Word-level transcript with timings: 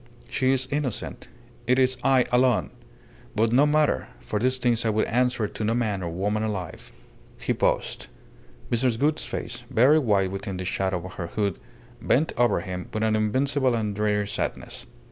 "She 0.29 0.51
is 0.51 0.67
innocent. 0.71 1.27
It 1.67 1.77
is 1.77 1.95
I 2.03 2.25
alone. 2.31 2.71
But 3.35 3.51
no 3.53 3.67
matter. 3.67 4.07
For 4.21 4.39
these 4.39 4.57
things 4.57 4.83
I 4.83 4.89
would 4.89 5.05
answer 5.05 5.47
to 5.47 5.63
no 5.63 5.75
man 5.75 6.01
or 6.01 6.09
woman 6.09 6.41
alive." 6.41 6.91
He 7.39 7.53
paused. 7.53 8.07
Mrs. 8.71 8.97
Gould's 8.97 9.25
face, 9.27 9.63
very 9.69 9.99
white 9.99 10.31
within 10.31 10.57
the 10.57 10.65
shadow 10.65 10.97
of 11.05 11.17
the 11.17 11.27
hood, 11.27 11.59
bent 12.01 12.33
over 12.35 12.61
him 12.61 12.89
with 12.91 13.03
an 13.03 13.15
invincible 13.15 13.75
and 13.75 13.93
dreary 13.95 14.25
sadness. 14.27 14.87